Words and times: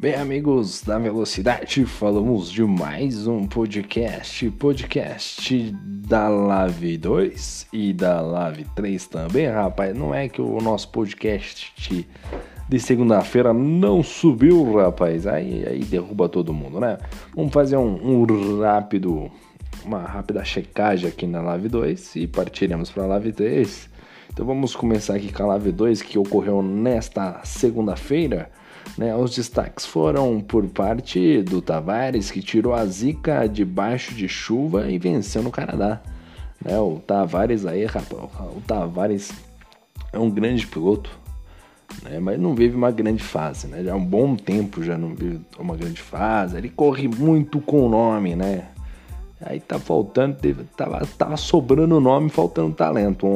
Bem, 0.00 0.14
amigos 0.14 0.80
da 0.82 0.96
Velocidade, 0.96 1.84
falamos 1.84 2.52
de 2.52 2.62
mais 2.62 3.26
um 3.26 3.48
podcast, 3.48 4.48
podcast 4.52 5.74
da 5.82 6.28
Live 6.28 6.98
2 6.98 7.66
e 7.72 7.92
da 7.92 8.20
Live 8.20 8.64
3 8.76 9.08
também, 9.08 9.48
rapaz. 9.48 9.98
Não 9.98 10.14
é 10.14 10.28
que 10.28 10.40
o 10.40 10.60
nosso 10.60 10.88
podcast 10.90 11.74
de 12.68 12.78
segunda-feira 12.78 13.52
não 13.52 14.00
subiu, 14.00 14.76
rapaz. 14.76 15.26
Aí, 15.26 15.66
aí 15.66 15.80
derruba 15.80 16.28
todo 16.28 16.54
mundo, 16.54 16.78
né? 16.78 16.96
Vamos 17.34 17.52
fazer 17.52 17.76
um, 17.76 18.22
um 18.22 18.60
rápido, 18.60 19.28
uma 19.84 20.02
rápida 20.02 20.44
checagem 20.44 21.08
aqui 21.08 21.26
na 21.26 21.42
Live 21.42 21.68
2 21.68 22.14
e 22.14 22.28
partiremos 22.28 22.88
para 22.88 23.02
a 23.02 23.06
Live 23.08 23.32
3. 23.32 23.90
Então 24.32 24.46
vamos 24.46 24.76
começar 24.76 25.16
aqui 25.16 25.32
com 25.32 25.42
a 25.42 25.46
Live 25.46 25.72
2 25.72 26.02
que 26.02 26.16
ocorreu 26.20 26.62
nesta 26.62 27.40
segunda-feira. 27.42 28.48
Né, 28.96 29.14
os 29.14 29.34
destaques 29.34 29.86
foram 29.86 30.40
por 30.40 30.66
parte 30.66 31.42
do 31.42 31.62
Tavares, 31.62 32.30
que 32.30 32.42
tirou 32.42 32.74
a 32.74 32.84
zica 32.86 33.46
debaixo 33.46 34.14
de 34.14 34.28
chuva 34.28 34.90
e 34.90 34.98
venceu 34.98 35.42
no 35.42 35.50
Canadá. 35.50 36.00
Né, 36.64 36.78
o 36.78 36.98
Tavares 37.06 37.64
aí, 37.64 37.84
rapaz, 37.84 38.30
o 38.56 38.60
Tavares 38.66 39.32
é 40.12 40.18
um 40.18 40.30
grande 40.30 40.66
piloto, 40.66 41.10
né, 42.02 42.18
mas 42.18 42.40
não 42.40 42.54
vive 42.54 42.76
uma 42.76 42.90
grande 42.90 43.22
fase. 43.22 43.68
Né, 43.68 43.84
já 43.84 43.92
há 43.92 43.96
um 43.96 44.04
bom 44.04 44.34
tempo 44.34 44.82
já 44.82 44.98
não 44.98 45.14
vive 45.14 45.40
uma 45.58 45.76
grande 45.76 46.00
fase. 46.00 46.56
Ele 46.56 46.68
corre 46.68 47.06
muito 47.06 47.60
com 47.60 47.86
o 47.86 47.88
nome, 47.88 48.34
né? 48.34 48.68
Aí 49.40 49.60
tá 49.60 49.78
faltando, 49.78 50.36
tava, 50.76 51.06
tava 51.16 51.36
sobrando 51.36 52.00
nome, 52.00 52.28
faltando 52.28 52.74
talento. 52.74 53.26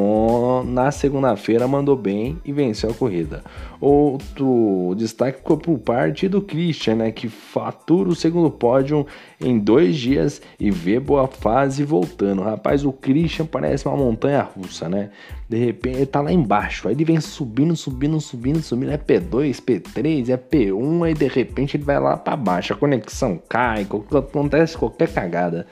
Na 0.66 0.91
segunda-feira 0.91 1.69
mandou 1.69 1.97
bem 1.97 2.41
e 2.45 2.53
venceu 2.53 2.91
a 2.91 2.95
corrida. 2.95 3.45
Outro 3.81 4.95
destaque 4.97 5.39
ficou 5.39 5.56
por 5.56 5.78
parte 5.78 6.27
do 6.27 6.42
Christian, 6.42 6.97
né? 6.97 7.12
Que 7.12 7.28
fatura 7.28 8.08
o 8.08 8.17
segundo 8.17 8.50
pódio 8.50 9.06
em 9.41 9.58
dois 9.58 9.97
dias 9.97 10.42
e 10.58 10.73
vê 10.73 10.98
boa 10.98 11.28
fase 11.28 11.84
voltando. 11.84 12.42
Rapaz, 12.42 12.84
o 12.84 12.92
Christian 12.92 13.47
parece 13.47 13.86
uma 13.86 13.97
montanha 13.97 14.42
russa, 14.42 14.89
né? 14.89 15.11
De 15.53 15.58
repente 15.58 15.97
ele 15.98 16.06
tá 16.06 16.22
lá 16.22 16.33
embaixo, 16.33 16.89
aí 16.89 16.95
ele 16.95 17.05
vem 17.05 17.20
subindo, 17.20 17.77
subindo, 17.77 18.19
subindo, 18.19 18.62
subindo. 18.62 18.91
É 18.91 18.97
P2, 18.97 19.61
P3, 19.61 20.31
é 20.31 20.36
P1, 20.39 21.05
aí 21.05 21.12
de 21.12 21.28
repente 21.28 21.77
ele 21.77 21.84
vai 21.84 22.00
lá 22.00 22.17
para 22.17 22.34
baixo. 22.39 22.72
A 22.72 22.77
conexão 22.77 23.39
cai, 23.50 23.86
acontece 24.17 24.78
qualquer 24.78 25.12
cagada. 25.12 25.67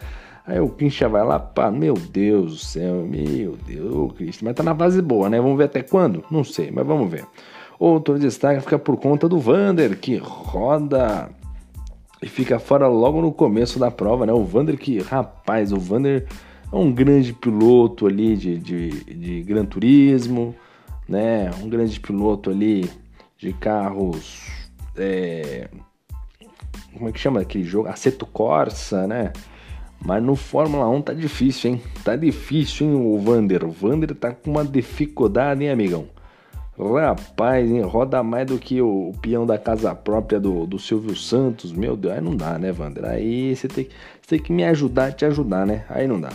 Aí 0.46 0.60
o 0.60 0.68
Christian 0.68 1.08
vai 1.08 1.24
lá, 1.24 1.38
pá, 1.38 1.70
meu 1.70 1.94
Deus 1.94 2.52
do 2.52 2.58
céu, 2.58 3.06
meu 3.08 3.56
Deus, 3.66 3.94
o 3.94 4.08
Christian, 4.08 4.48
mas 4.48 4.54
tá 4.54 4.62
na 4.62 4.74
fase 4.74 5.00
boa, 5.00 5.30
né? 5.30 5.40
Vamos 5.40 5.56
ver 5.56 5.64
até 5.64 5.82
quando? 5.82 6.22
Não 6.30 6.44
sei, 6.44 6.70
mas 6.70 6.86
vamos 6.86 7.10
ver. 7.10 7.24
Outro 7.78 8.18
destaque 8.18 8.60
fica 8.60 8.78
por 8.78 8.98
conta 8.98 9.26
do 9.30 9.38
Vander, 9.38 9.98
que 9.98 10.18
roda 10.18 11.30
e 12.22 12.28
fica 12.28 12.58
fora 12.58 12.86
logo 12.86 13.22
no 13.22 13.32
começo 13.32 13.78
da 13.78 13.90
prova, 13.90 14.26
né? 14.26 14.32
O 14.34 14.44
Vander 14.44 14.76
que, 14.76 14.98
rapaz, 14.98 15.72
o 15.72 15.78
Vander 15.78 16.26
é 16.72 16.76
um 16.76 16.92
grande 16.92 17.32
piloto 17.32 18.06
ali 18.06 18.36
de, 18.36 18.58
de, 18.58 18.90
de 19.04 19.42
Gran 19.42 19.64
Turismo, 19.64 20.54
né? 21.08 21.50
Um 21.60 21.68
grande 21.68 21.98
piloto 21.98 22.50
ali 22.50 22.88
de 23.36 23.52
carros. 23.52 24.48
É... 24.96 25.68
Como 26.92 27.08
é 27.08 27.12
que 27.12 27.18
chama 27.18 27.40
aquele 27.40 27.64
jogo? 27.64 27.88
Aceto 27.88 28.26
Corsa, 28.26 29.06
né? 29.06 29.32
Mas 30.04 30.22
no 30.22 30.34
Fórmula 30.34 30.88
1 30.88 31.02
tá 31.02 31.12
difícil, 31.12 31.72
hein? 31.72 31.82
Tá 32.02 32.16
difícil, 32.16 32.86
hein, 32.86 32.94
o 32.94 33.18
Vander. 33.18 33.64
O 33.64 33.70
Vander 33.70 34.14
tá 34.14 34.32
com 34.32 34.50
uma 34.50 34.64
dificuldade, 34.64 35.62
hein, 35.64 35.70
amigão? 35.70 36.06
Rapaz, 36.78 37.70
hein? 37.70 37.82
roda 37.82 38.22
mais 38.22 38.46
do 38.46 38.58
que 38.58 38.80
o, 38.80 39.10
o 39.10 39.14
peão 39.20 39.44
da 39.44 39.58
casa 39.58 39.94
própria 39.94 40.40
do, 40.40 40.66
do 40.66 40.78
Silvio 40.78 41.14
Santos. 41.14 41.72
Meu 41.72 41.94
Deus, 41.94 42.14
aí 42.14 42.20
não 42.22 42.34
dá, 42.34 42.58
né, 42.58 42.72
Vander? 42.72 43.04
Aí 43.04 43.54
você 43.54 43.68
tem, 43.68 43.88
tem 44.30 44.38
que 44.38 44.52
me 44.52 44.62
ajudar, 44.62 45.12
te 45.12 45.24
ajudar, 45.24 45.66
né? 45.66 45.84
Aí 45.88 46.06
não 46.06 46.20
dá. 46.20 46.30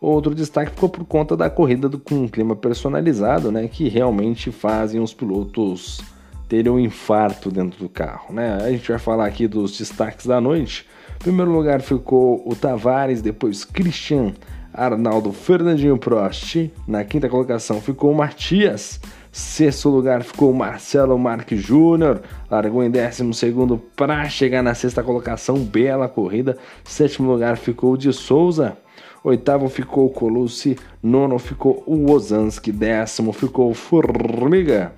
Outro 0.00 0.34
destaque 0.34 0.72
ficou 0.72 0.88
por 0.88 1.04
conta 1.04 1.36
da 1.36 1.48
corrida 1.48 1.88
do, 1.88 1.96
com 1.96 2.24
um 2.24 2.28
clima 2.28 2.56
personalizado, 2.56 3.52
né? 3.52 3.68
Que 3.68 3.88
realmente 3.88 4.50
fazem 4.50 5.00
os 5.00 5.14
pilotos 5.14 6.00
terem 6.48 6.70
um 6.70 6.78
infarto 6.78 7.50
dentro 7.50 7.78
do 7.78 7.88
carro, 7.88 8.34
né? 8.34 8.58
A 8.60 8.70
gente 8.70 8.88
vai 8.88 8.98
falar 8.98 9.26
aqui 9.26 9.46
dos 9.46 9.78
destaques 9.78 10.26
da 10.26 10.40
noite. 10.40 10.86
Em 11.16 11.22
primeiro 11.22 11.52
lugar 11.52 11.80
ficou 11.80 12.42
o 12.44 12.54
Tavares, 12.54 13.22
depois 13.22 13.64
Christian, 13.64 14.32
Arnaldo, 14.74 15.32
Fernandinho 15.32 15.96
Prost. 15.96 16.70
Na 16.86 17.04
quinta 17.04 17.28
colocação 17.28 17.80
ficou 17.80 18.10
o 18.10 18.14
Matias. 18.14 19.00
Sexto 19.36 19.90
lugar 19.90 20.22
ficou 20.22 20.50
Marcelo 20.54 21.18
Marques 21.18 21.60
Júnior, 21.60 22.22
largou 22.50 22.82
em 22.82 22.90
décimo 22.90 23.34
segundo 23.34 23.76
para 23.76 24.26
chegar 24.30 24.62
na 24.62 24.72
sexta 24.72 25.02
colocação, 25.02 25.58
bela 25.58 26.08
corrida. 26.08 26.56
Sétimo 26.84 27.30
lugar 27.30 27.58
ficou 27.58 27.98
de 27.98 28.10
Souza, 28.14 28.78
oitavo 29.22 29.68
ficou 29.68 30.08
Colucci, 30.08 30.78
nono 31.02 31.38
ficou 31.38 31.84
o 31.86 32.10
Ozanski, 32.10 32.72
décimo 32.72 33.30
ficou 33.30 33.74
Formiga, 33.74 34.94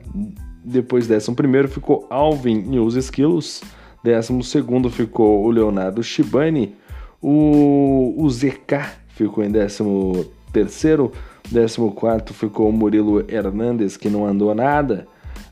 depois 0.64 1.08
décimo 1.08 1.34
primeiro 1.34 1.66
ficou 1.66 2.06
Alvin 2.08 2.64
e 2.70 2.78
os 2.78 2.94
Esquilos, 2.94 3.60
Décimo 4.04 4.44
segundo 4.44 4.88
ficou 4.88 5.44
o 5.44 5.50
Leonardo 5.50 6.00
Shibani. 6.00 6.76
O, 7.20 8.14
o 8.16 8.30
ZK 8.30 8.86
ficou 9.08 9.42
em 9.42 9.50
décimo 9.50 10.24
terceiro. 10.52 11.10
Décimo 11.50 11.92
quarto 11.92 12.34
ficou 12.34 12.68
o 12.68 12.72
Murilo 12.72 13.24
Hernandes, 13.28 13.96
que 13.96 14.10
não 14.10 14.26
andou 14.26 14.54
nada. 14.54 15.06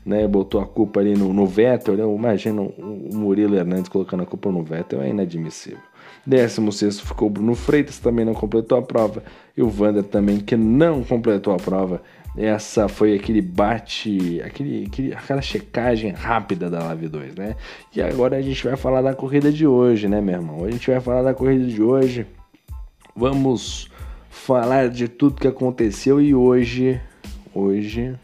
Né, 0.05 0.25
botou 0.25 0.61
a 0.61 0.65
culpa 0.65 1.01
ali 1.01 1.17
no, 1.17 1.33
no 1.33 1.45
Vettel. 1.45 1.95
Né? 1.97 2.03
Imagina 2.03 2.61
o 2.61 3.09
Murilo 3.13 3.55
Hernandes 3.55 3.89
colocando 3.89 4.23
a 4.23 4.25
culpa 4.25 4.49
no 4.49 4.63
Vettel, 4.63 5.01
é 5.01 5.09
inadmissível. 5.09 5.79
Décimo 6.25 6.71
sexto 6.71 7.05
ficou 7.05 7.27
o 7.27 7.31
Bruno 7.31 7.55
Freitas, 7.55 7.99
também 7.99 8.25
não 8.25 8.33
completou 8.33 8.77
a 8.77 8.81
prova. 8.81 9.23
E 9.55 9.61
o 9.61 9.69
Vander 9.69 10.03
também, 10.03 10.39
que 10.39 10.55
não 10.55 11.03
completou 11.03 11.53
a 11.53 11.57
prova. 11.57 12.01
Essa 12.37 12.87
foi 12.87 13.15
aquele 13.15 13.41
bate, 13.41 14.41
aquele, 14.45 14.85
aquele, 14.85 15.13
aquela 15.13 15.41
checagem 15.41 16.11
rápida 16.11 16.69
da 16.69 16.83
Live 16.83 17.07
2, 17.07 17.35
né? 17.35 17.55
E 17.95 18.01
agora 18.01 18.35
a 18.37 18.41
gente 18.41 18.63
vai 18.63 18.75
falar 18.75 19.01
da 19.01 19.15
corrida 19.15 19.51
de 19.51 19.65
hoje, 19.65 20.07
né, 20.07 20.21
meu 20.21 20.35
irmão? 20.35 20.65
A 20.65 20.69
gente 20.69 20.91
vai 20.91 20.99
falar 20.99 21.23
da 21.23 21.33
corrida 21.33 21.65
de 21.65 21.81
hoje. 21.81 22.27
Vamos 23.15 23.89
falar 24.37 24.89
de 24.89 25.07
tudo 25.07 25.39
que 25.41 25.47
aconteceu 25.47 26.21
e 26.21 26.33
hoje, 26.33 27.01
hoje, 27.53 28.15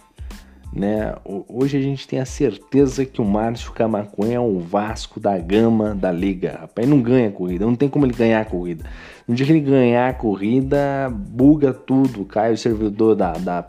né? 0.71 1.15
Hoje 1.25 1.77
a 1.77 1.81
gente 1.81 2.07
tem 2.07 2.19
a 2.19 2.25
certeza 2.25 3.05
que 3.05 3.21
o 3.21 3.25
Márcio 3.25 3.71
Camacuã 3.73 4.31
é 4.31 4.39
o 4.39 4.59
Vasco 4.59 5.19
da 5.19 5.37
Gama 5.37 5.93
da 5.93 6.11
Liga. 6.11 6.59
Rapaz, 6.61 6.87
ele 6.87 6.95
não 6.95 7.01
ganha 7.01 7.29
corrida, 7.29 7.65
não 7.65 7.75
tem 7.75 7.89
como 7.89 8.05
ele 8.05 8.13
ganhar 8.13 8.41
a 8.41 8.45
corrida. 8.45 8.85
No 9.27 9.35
dia 9.35 9.45
que 9.45 9.51
ele 9.51 9.59
ganhar 9.59 10.09
a 10.09 10.13
corrida, 10.13 11.11
buga 11.11 11.73
tudo, 11.73 12.25
cai 12.25 12.53
o 12.53 12.57
servidor 12.57 13.15
da, 13.15 13.33
da 13.33 13.67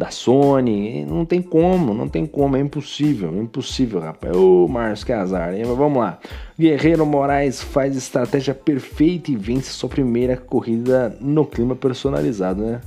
da 0.00 0.10
Sony. 0.10 1.04
Não 1.04 1.26
tem 1.26 1.42
como, 1.42 1.92
não 1.92 2.08
tem 2.08 2.24
como, 2.24 2.56
é 2.56 2.60
impossível, 2.60 3.30
é 3.36 3.38
impossível, 3.38 4.00
rapaz. 4.00 4.34
Ô, 4.34 4.66
Márcio, 4.66 5.04
que 5.04 5.12
azar, 5.12 5.54
hein? 5.54 5.64
Mas 5.66 5.76
vamos 5.76 5.98
lá. 5.98 6.18
Guerreiro 6.58 7.04
Moraes 7.04 7.62
faz 7.62 7.94
estratégia 7.94 8.54
perfeita 8.54 9.30
e 9.30 9.36
vence 9.36 9.70
sua 9.70 9.90
primeira 9.90 10.38
corrida 10.38 11.14
no 11.20 11.44
clima 11.44 11.76
personalizado, 11.76 12.62
né? 12.62 12.80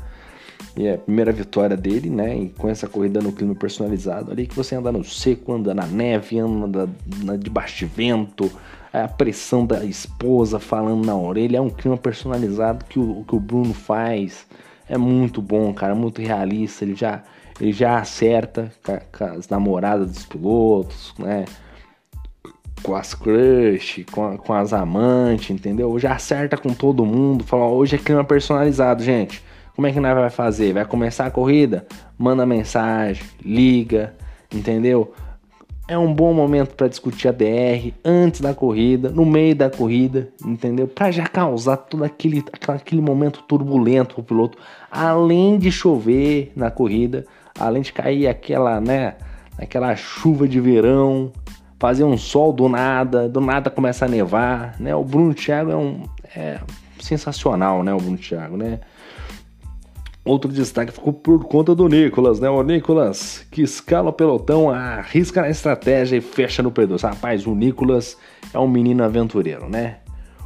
E 0.76 0.88
é 0.88 0.96
a 0.96 0.98
primeira 0.98 1.32
vitória 1.32 1.78
dele, 1.78 2.10
né? 2.10 2.36
E 2.36 2.50
com 2.50 2.68
essa 2.68 2.88
corrida 2.88 3.22
no 3.22 3.32
clima 3.32 3.54
personalizado 3.54 4.32
ali, 4.32 4.48
que 4.48 4.56
você 4.56 4.74
anda 4.76 4.92
no 4.92 5.04
seco, 5.04 5.54
anda 5.54 5.72
na 5.72 5.86
neve, 5.86 6.40
anda 6.40 6.90
debaixo 7.38 7.78
de 7.78 7.86
vento, 7.86 8.52
a 8.92 9.08
pressão 9.08 9.68
da 9.68 9.86
esposa 9.86 10.60
falando 10.60 11.06
na 11.06 11.16
orelha, 11.16 11.58
é 11.58 11.62
um 11.62 11.70
clima 11.70 11.96
personalizado 11.96 12.86
que 12.86 12.98
o, 12.98 13.24
que 13.28 13.36
o 13.36 13.40
Bruno 13.40 13.74
faz 13.74 14.48
é 14.94 14.98
muito 14.98 15.42
bom, 15.42 15.74
cara, 15.74 15.96
muito 15.96 16.22
realista. 16.22 16.86
Ele 16.86 16.96
já, 16.96 17.24
ele 17.60 17.74
já 17.74 17.98
acerta 18.00 18.72
com, 18.86 18.98
com 19.18 19.24
as 19.26 19.50
namoradas 19.50 20.12
dos 20.12 20.26
pilotos, 20.26 21.14
né? 21.18 21.46
Com 22.84 22.96
as 22.96 23.14
crush, 23.14 24.06
com, 24.12 24.38
com 24.38 24.54
as 24.54 24.74
amantes, 24.74 25.50
entendeu? 25.50 25.98
Já 25.98 26.14
acerta 26.14 26.58
com 26.58 26.74
todo 26.74 27.06
mundo. 27.06 27.44
Fala, 27.44 27.66
hoje 27.66 27.96
é 27.96 28.00
clima 28.00 28.24
personalizado, 28.24 29.04
gente. 29.04 29.44
Como 29.76 29.88
é 29.88 29.92
que 29.92 30.00
nós 30.00 30.14
vai 30.14 30.30
fazer? 30.30 30.74
Vai 30.74 30.86
começar 30.86 31.26
a 31.26 31.32
corrida? 31.32 31.88
Manda 32.18 32.46
mensagem, 32.46 33.24
liga, 33.44 34.14
entendeu? 34.54 35.14
É 35.88 35.98
um 35.98 36.14
bom 36.14 36.34
momento 36.34 36.76
para 36.76 36.88
discutir 36.88 37.28
a 37.28 37.32
DR 37.32 37.94
antes 38.06 38.40
da 38.40 38.54
corrida, 38.54 39.10
no 39.10 39.26
meio 39.26 39.56
da 39.56 39.70
corrida, 39.70 40.30
entendeu? 40.46 40.88
Para 40.88 41.12
já 41.12 41.28
causar 41.28 41.78
todo 41.78 42.04
aquele, 42.04 42.44
aquele 42.68 43.02
momento 43.02 43.44
turbulento 43.44 44.16
pro 44.16 44.24
piloto, 44.24 44.58
além 44.90 45.58
de 45.58 45.72
chover 45.72 46.52
na 46.56 46.72
corrida, 46.72 47.26
além 47.60 47.82
de 47.82 47.92
cair 47.92 48.28
aquela, 48.28 48.80
né, 48.80 49.16
aquela 49.58 49.96
chuva 49.96 50.48
de 50.48 50.60
verão, 50.60 51.32
fazer 51.78 52.06
um 52.06 52.18
sol 52.18 52.54
do 52.54 52.70
nada, 52.70 53.28
do 53.28 53.42
nada 53.42 53.70
começa 53.70 54.06
a 54.06 54.08
nevar, 54.08 54.76
né? 54.80 54.96
O 54.96 55.04
Bruno 55.04 55.34
Thiago 55.34 55.70
é 55.70 55.76
um 55.76 56.04
é 56.34 56.60
sensacional, 57.00 57.84
né, 57.84 57.94
o 57.94 57.98
Bruno 57.98 58.18
Thiago, 58.18 58.56
né? 58.56 58.80
Outro 60.26 60.52
destaque 60.52 60.94
ficou 60.94 61.12
por 61.12 61.44
conta 61.46 61.76
do 61.76 61.88
Nicolas, 61.88 62.40
né? 62.40 62.50
O 62.50 62.64
Nicolas 62.64 63.46
que 63.52 63.62
escala 63.62 64.10
o 64.10 64.14
pelotão, 64.14 64.70
arrisca 64.70 65.42
na 65.42 65.50
estratégia 65.50 66.16
e 66.16 66.22
fecha 66.22 66.64
no 66.64 66.72
P2. 66.72 67.02
Rapaz, 67.02 67.46
o 67.46 67.54
Nicolas 67.54 68.18
é 68.54 68.60
um 68.60 68.68
menino 68.68 69.04
aventureiro, 69.04 69.68
né? 69.68 69.98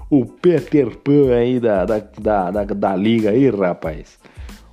O 0.09 0.25
Peter 0.25 0.95
Pan 0.97 1.35
aí 1.35 1.59
da, 1.59 1.85
da, 1.85 1.99
da, 1.99 2.51
da, 2.51 2.63
da 2.63 2.95
liga 2.95 3.29
aí, 3.29 3.49
rapaz 3.49 4.17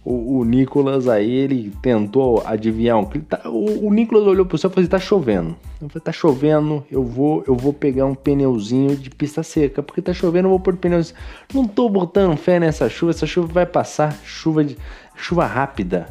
o, 0.04 0.40
o 0.40 0.44
Nicolas 0.44 1.08
aí, 1.08 1.30
ele 1.30 1.72
tentou 1.80 2.42
adivinhar 2.44 2.98
um 2.98 3.04
tá, 3.04 3.40
o, 3.46 3.86
o 3.86 3.92
Nicolas 3.92 4.26
olhou 4.26 4.44
pro 4.44 4.58
céu 4.58 4.68
e 4.68 4.74
falou 4.74 4.82
assim, 4.82 4.90
tá 4.90 4.98
chovendo. 4.98 5.56
Eu 5.80 5.88
falei, 5.88 6.04
tá 6.04 6.12
chovendo, 6.12 6.84
eu 6.90 7.02
vou, 7.02 7.42
eu 7.48 7.56
vou 7.56 7.72
pegar 7.72 8.04
um 8.04 8.14
pneuzinho 8.14 8.94
de 8.96 9.08
pista 9.08 9.42
seca, 9.42 9.82
porque 9.82 10.02
tá 10.02 10.12
chovendo, 10.12 10.46
eu 10.46 10.50
vou 10.50 10.60
pôr 10.60 10.76
pneuzinho. 10.76 11.16
Não 11.54 11.66
tô 11.66 11.88
botando 11.88 12.36
fé 12.36 12.60
nessa 12.60 12.88
chuva, 12.88 13.12
essa 13.12 13.26
chuva 13.26 13.48
vai 13.50 13.64
passar, 13.64 14.14
chuva 14.24 14.62
de 14.62 14.76
chuva 15.16 15.46
rápida, 15.46 16.08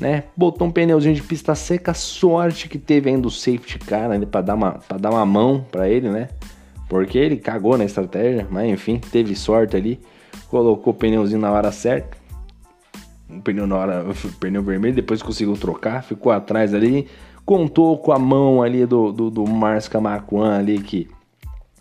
né? 0.00 0.24
Botou 0.36 0.66
um 0.66 0.72
pneuzinho 0.72 1.14
de 1.14 1.22
pista 1.22 1.54
seca, 1.54 1.94
sorte 1.94 2.68
que 2.68 2.78
teve 2.78 3.08
ainda 3.08 3.28
o 3.28 3.30
safety 3.30 3.78
car 3.78 4.10
ali 4.10 4.26
para 4.26 4.40
dar 4.40 4.54
uma 4.54 4.72
para 4.72 4.98
dar 4.98 5.10
uma 5.10 5.24
mão 5.24 5.64
para 5.70 5.88
ele, 5.88 6.08
né? 6.08 6.28
Porque 6.88 7.18
ele 7.18 7.36
cagou 7.36 7.78
na 7.78 7.84
estratégia, 7.84 8.48
mas 8.50 8.68
enfim, 8.68 8.98
teve 8.98 9.36
sorte 9.36 9.76
ali, 9.76 10.00
colocou 10.48 10.92
o 10.92 10.96
pneuzinho 10.96 11.40
na 11.40 11.52
hora 11.52 11.70
certa 11.70 12.21
um 13.32 13.40
pneu 13.40 13.66
na 13.66 13.76
hora, 13.76 14.06
pneu 14.38 14.62
vermelho, 14.62 14.94
depois 14.94 15.22
conseguiu 15.22 15.54
trocar, 15.56 16.02
ficou 16.02 16.32
atrás 16.32 16.74
ali, 16.74 17.06
contou 17.44 17.98
com 17.98 18.12
a 18.12 18.18
mão 18.18 18.62
ali 18.62 18.86
do, 18.86 19.12
do, 19.12 19.30
do 19.30 19.46
Márcio 19.46 19.90
Camacuan 19.90 20.58
ali 20.58 20.78
que, 20.78 21.08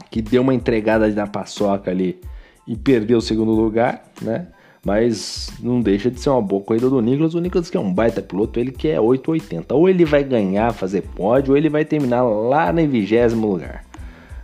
que 0.10 0.22
deu 0.22 0.42
uma 0.42 0.54
entregada 0.54 1.08
na 1.10 1.28
paçoca 1.28 1.92
ali 1.92 2.20
e 2.68 2.76
perdeu 2.76 3.18
o 3.18 3.22
segundo 3.22 3.52
lugar, 3.52 4.04
né? 4.22 4.48
Mas 4.84 5.54
não 5.62 5.80
deixa 5.80 6.10
de 6.10 6.20
ser 6.20 6.32
uma 6.32 6.42
boa 6.42 6.64
corrida 6.64 6.90
do 6.90 7.00
Nicolas. 7.02 7.36
O 7.36 7.40
Nicolas 7.40 7.70
que 7.70 7.78
é 7.78 7.80
um 7.80 7.94
baita 7.94 8.20
piloto, 8.20 8.60
ele 8.60 8.72
que 8.72 8.88
é 8.88 9.00
880. 9.00 9.76
Ou 9.76 9.88
ele 9.88 10.04
vai 10.06 10.24
ganhar, 10.24 10.74
fazer 10.74 11.04
pódio, 11.04 11.52
ou 11.52 11.58
ele 11.58 11.70
vai 11.70 11.86
terminar 11.86 12.24
lá 12.24 12.74
no 12.74 12.88
vigésimo 12.88 13.46
lugar. 13.46 13.86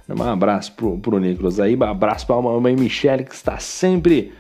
Um 0.08 0.24
abraço 0.24 0.74
pro, 0.74 0.98
pro 1.00 1.20
Nicolas 1.20 1.60
aí, 1.60 1.76
um 1.76 1.84
abraço 1.84 2.26
pra 2.26 2.42
mamãe 2.42 2.76
Michele 2.76 3.24
que 3.24 3.34
está 3.34 3.58
sempre 3.58 4.32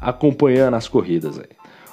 acompanhando 0.00 0.74
as 0.74 0.86
corridas 0.86 1.38
aí. 1.38 1.46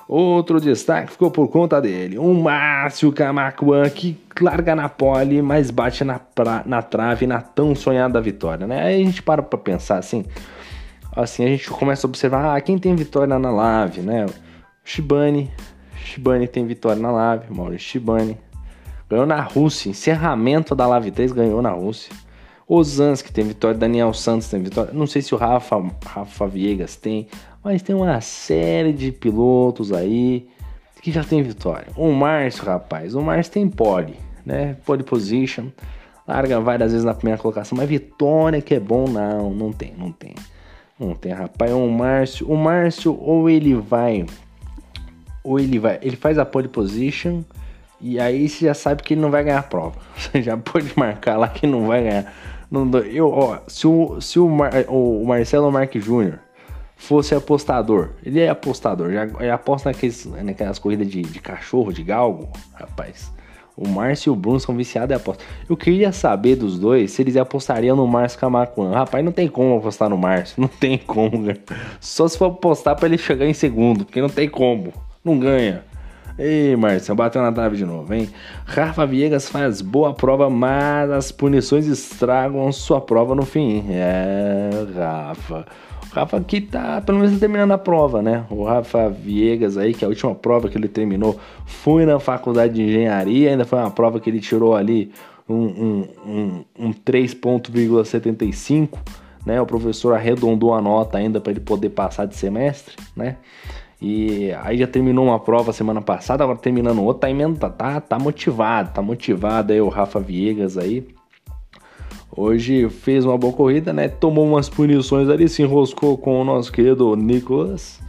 Outro 0.07 0.59
destaque 0.59 1.11
ficou 1.11 1.31
por 1.31 1.47
conta 1.47 1.79
dele, 1.79 2.17
o 2.17 2.33
Márcio 2.33 3.11
Camacuan, 3.11 3.89
que 3.89 4.17
larga 4.41 4.75
na 4.75 4.89
pole, 4.89 5.41
mas 5.41 5.71
bate 5.71 6.03
na, 6.03 6.19
pra, 6.19 6.63
na 6.65 6.81
trave 6.81 7.25
na 7.25 7.41
tão 7.41 7.73
sonhada 7.73 8.19
vitória, 8.19 8.67
né? 8.67 8.81
Aí 8.81 9.01
a 9.01 9.05
gente 9.05 9.23
para 9.23 9.41
pra 9.41 9.57
pensar 9.57 9.97
assim, 9.97 10.25
assim, 11.15 11.45
a 11.45 11.47
gente 11.47 11.69
começa 11.69 12.05
a 12.05 12.09
observar, 12.09 12.55
ah, 12.55 12.61
quem 12.61 12.77
tem 12.77 12.95
vitória 12.95 13.39
na 13.39 13.49
Lave, 13.49 14.01
né? 14.01 14.25
Shibane, 14.83 15.49
Shibane 15.95 16.47
tem 16.47 16.65
vitória 16.65 17.01
na 17.01 17.11
Lave, 17.11 17.53
Maurício 17.53 17.87
Shibane, 17.87 18.37
ganhou 19.09 19.25
na 19.25 19.39
Rússia, 19.39 19.89
encerramento 19.89 20.75
da 20.75 20.87
Lave 20.87 21.11
3 21.11 21.31
ganhou 21.31 21.61
na 21.61 21.71
Rússia. 21.71 22.13
Osansky 22.67 23.33
tem 23.33 23.43
vitória, 23.43 23.77
Daniel 23.77 24.13
Santos 24.13 24.47
tem 24.47 24.63
vitória, 24.63 24.93
não 24.93 25.05
sei 25.05 25.21
se 25.21 25.35
o 25.35 25.37
Rafa, 25.37 25.75
Rafa 26.05 26.47
Viegas 26.47 26.95
tem, 26.95 27.27
mas 27.63 27.81
tem 27.81 27.95
uma 27.95 28.19
série 28.21 28.93
de 28.93 29.11
pilotos 29.11 29.91
aí 29.91 30.47
que 31.01 31.11
já 31.11 31.23
tem 31.23 31.41
vitória. 31.41 31.87
O 31.95 32.11
Márcio, 32.11 32.65
rapaz, 32.65 33.15
o 33.15 33.21
Márcio 33.21 33.53
tem 33.53 33.69
pole, 33.69 34.15
né? 34.45 34.75
Pole 34.85 35.03
position, 35.03 35.67
larga 36.27 36.59
várias 36.59 36.91
vezes 36.91 37.05
na 37.05 37.13
primeira 37.13 37.41
colocação, 37.41 37.77
mas 37.77 37.89
vitória 37.89 38.61
que 38.61 38.75
é 38.75 38.79
bom, 38.79 39.07
não, 39.07 39.51
não 39.51 39.71
tem, 39.71 39.93
não 39.97 40.11
tem. 40.11 40.35
Não 40.99 41.15
tem, 41.15 41.31
rapaz. 41.31 41.71
O 41.71 41.87
Márcio, 41.87 42.47
o 42.47 42.55
Márcio 42.55 43.17
ou 43.19 43.49
ele 43.49 43.73
vai 43.73 44.25
ou 45.43 45.59
ele 45.59 45.79
vai, 45.79 45.97
ele 46.03 46.15
faz 46.15 46.37
a 46.37 46.45
pole 46.45 46.67
position 46.67 47.41
e 47.99 48.19
aí 48.19 48.47
você 48.47 48.65
já 48.65 48.73
sabe 48.73 49.01
que 49.01 49.15
ele 49.15 49.21
não 49.21 49.31
vai 49.31 49.43
ganhar 49.43 49.59
a 49.59 49.63
prova. 49.63 49.95
Você 50.17 50.41
já 50.41 50.57
pode 50.57 50.91
marcar 50.95 51.37
lá 51.37 51.47
que 51.47 51.67
não 51.67 51.85
vai 51.85 52.01
ganhar. 52.03 52.33
Não, 52.69 52.89
eu, 52.99 53.29
ó, 53.29 53.59
se 53.67 53.85
o, 53.85 54.19
se 54.19 54.39
o, 54.39 54.49
Mar, 54.49 54.71
o 54.87 55.23
Marcelo 55.23 55.71
Marques 55.71 56.03
Júnior 56.03 56.39
fosse 57.01 57.33
apostador. 57.33 58.09
Ele 58.23 58.39
é 58.39 58.47
apostador, 58.47 59.11
já 59.11 59.27
é 59.39 59.49
aposta 59.49 59.89
naqueles, 59.89 60.23
naquelas 60.25 60.77
corridas 60.77 61.07
de, 61.07 61.23
de 61.23 61.39
cachorro, 61.39 61.91
de 61.91 62.03
galgo, 62.03 62.47
rapaz. 62.75 63.33
O 63.75 63.87
Márcio 63.87 64.29
e 64.29 64.33
o 64.33 64.35
Bruno 64.35 64.59
são 64.59 64.75
viciados 64.75 65.11
em 65.11 65.15
aposta. 65.15 65.43
Eu 65.67 65.75
queria 65.75 66.11
saber 66.11 66.55
dos 66.55 66.77
dois 66.77 67.11
se 67.11 67.23
eles 67.23 67.35
apostariam 67.35 67.95
no 67.95 68.05
Márcio 68.05 68.39
Camacuan. 68.39 68.91
Rapaz, 68.91 69.25
não 69.25 69.31
tem 69.31 69.47
como 69.47 69.77
apostar 69.77 70.09
no 70.09 70.17
Márcio. 70.17 70.61
Não 70.61 70.67
tem 70.67 70.95
como, 70.99 71.39
né? 71.39 71.55
Só 71.99 72.27
se 72.27 72.37
for 72.37 72.51
apostar 72.51 72.95
para 72.95 73.07
ele 73.07 73.17
chegar 73.17 73.47
em 73.47 73.53
segundo, 73.53 74.05
porque 74.05 74.21
não 74.21 74.29
tem 74.29 74.47
como. 74.47 74.93
Não 75.25 75.39
ganha. 75.39 75.83
Ei, 76.37 76.75
Márcio, 76.75 77.15
bateu 77.15 77.41
na 77.41 77.51
trave 77.51 77.77
de 77.77 77.85
novo, 77.85 78.13
hein? 78.13 78.29
Rafa 78.65 79.07
Viegas 79.07 79.49
faz 79.49 79.81
boa 79.81 80.13
prova, 80.13 80.51
mas 80.51 81.09
as 81.09 81.31
punições 81.31 81.87
estragam 81.87 82.71
sua 82.71 83.01
prova 83.01 83.33
no 83.33 83.43
fim. 83.43 83.85
É, 83.89 84.69
Rafa. 84.95 85.65
Rafa 86.11 86.41
que 86.41 86.59
tá, 86.59 87.01
pelo 87.01 87.19
menos 87.19 87.39
terminando 87.39 87.71
a 87.71 87.77
prova, 87.77 88.21
né? 88.21 88.45
O 88.49 88.65
Rafa 88.65 89.09
Viegas 89.09 89.77
aí, 89.77 89.93
que 89.93 90.03
é 90.03 90.05
a 90.05 90.09
última 90.09 90.35
prova 90.35 90.67
que 90.67 90.77
ele 90.77 90.89
terminou 90.89 91.39
foi 91.65 92.05
na 92.05 92.19
faculdade 92.19 92.73
de 92.73 92.83
engenharia, 92.83 93.49
ainda 93.49 93.63
foi 93.63 93.79
uma 93.79 93.91
prova 93.91 94.19
que 94.19 94.29
ele 94.29 94.41
tirou 94.41 94.75
ali 94.75 95.11
um, 95.47 95.55
um, 95.55 96.07
um, 96.25 96.65
um 96.87 96.93
3,75, 96.93 98.99
né? 99.45 99.61
O 99.61 99.65
professor 99.65 100.13
arredondou 100.13 100.73
a 100.73 100.81
nota 100.81 101.17
ainda 101.17 101.39
para 101.39 101.51
ele 101.51 101.61
poder 101.61 101.89
passar 101.89 102.25
de 102.25 102.35
semestre, 102.35 102.95
né? 103.15 103.37
E 104.01 104.51
aí 104.63 104.79
já 104.79 104.87
terminou 104.87 105.25
uma 105.25 105.39
prova 105.39 105.71
semana 105.71 106.01
passada, 106.01 106.43
agora 106.43 106.57
terminando 106.57 107.01
outra, 107.03 107.21
tá, 107.21 107.29
emenda, 107.29 107.69
tá, 107.69 108.01
tá 108.01 108.19
motivado, 108.19 108.91
tá 108.93 109.01
motivado 109.01 109.71
aí 109.71 109.79
o 109.79 109.87
Rafa 109.87 110.19
Viegas 110.19 110.77
aí. 110.77 111.07
Hoje 112.35 112.87
fez 112.89 113.25
uma 113.25 113.37
boa 113.37 113.51
corrida, 113.51 113.91
né? 113.91 114.07
Tomou 114.07 114.47
umas 114.47 114.69
punições 114.69 115.27
ali, 115.27 115.49
se 115.49 115.61
enroscou 115.61 116.17
com 116.17 116.41
o 116.41 116.45
nosso 116.45 116.71
querido 116.71 117.13
Nicolas, 117.17 117.99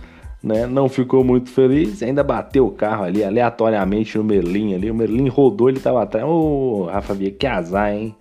né? 0.40 0.64
Não 0.64 0.88
ficou 0.88 1.24
muito 1.24 1.50
feliz, 1.50 2.04
ainda 2.04 2.22
bateu 2.22 2.64
o 2.66 2.70
carro 2.70 3.02
ali 3.02 3.24
aleatoriamente 3.24 4.16
no 4.16 4.22
Merlin 4.22 4.74
ali. 4.74 4.88
O 4.90 4.94
Merlin 4.94 5.26
rodou, 5.28 5.68
ele 5.68 5.80
tava 5.80 6.04
atrás. 6.04 6.24
Ô, 6.24 6.84
Rafa 6.84 7.14
Viegas, 7.14 7.36
que 7.36 7.46
azar, 7.48 7.92
hein? 7.92 8.14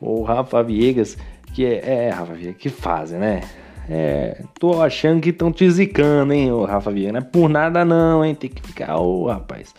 O 0.00 0.22
Rafa 0.22 0.62
Viegas, 0.62 1.18
que 1.52 1.66
é, 1.66 2.06
é 2.06 2.10
Rafa 2.10 2.32
Viegas, 2.32 2.56
que 2.56 2.70
fazem, 2.70 3.18
né? 3.18 3.42
É, 3.90 4.42
tô 4.58 4.82
achando 4.82 5.20
que 5.20 5.30
estão 5.30 5.52
te 5.52 5.70
zicando, 5.70 6.32
hein, 6.32 6.50
o 6.50 6.64
Rafa 6.64 6.90
Viegas. 6.90 7.12
Não 7.12 7.20
é 7.20 7.24
por 7.24 7.50
nada 7.50 7.84
não, 7.84 8.24
hein? 8.24 8.34
Tem 8.34 8.48
que 8.48 8.62
ficar, 8.62 8.96
ô, 8.98 9.26
rapaz. 9.26 9.74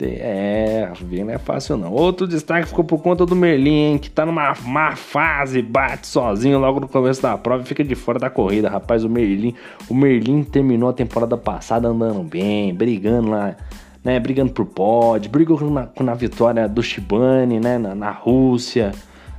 É, 0.00 0.92
ver 1.00 1.24
não 1.24 1.32
é 1.32 1.38
fácil 1.38 1.76
não. 1.76 1.92
Outro 1.92 2.28
destaque 2.28 2.68
ficou 2.68 2.84
por 2.84 3.02
conta 3.02 3.26
do 3.26 3.34
Merlin, 3.34 3.98
que 3.98 4.08
tá 4.08 4.24
numa 4.24 4.54
má 4.64 4.94
fase, 4.94 5.60
bate 5.60 6.06
sozinho 6.06 6.58
logo 6.60 6.78
no 6.78 6.88
começo 6.88 7.20
da 7.20 7.36
prova 7.36 7.64
e 7.64 7.66
fica 7.66 7.82
de 7.82 7.96
fora 7.96 8.16
da 8.16 8.30
corrida. 8.30 8.68
Rapaz, 8.68 9.02
o 9.02 9.08
Merlin, 9.08 9.54
o 9.88 9.94
Merlin 9.94 10.44
terminou 10.44 10.88
a 10.88 10.92
temporada 10.92 11.36
passada 11.36 11.88
andando 11.88 12.22
bem, 12.22 12.72
brigando 12.72 13.30
lá, 13.30 13.56
né, 14.04 14.20
brigando 14.20 14.52
por 14.52 14.66
pódio, 14.66 15.30
brigou 15.32 15.60
na, 15.68 15.88
na 16.00 16.14
vitória 16.14 16.68
do 16.68 16.80
Shibane, 16.80 17.58
né, 17.58 17.76
na, 17.76 17.92
na, 17.92 18.12
Rússia, 18.12 18.92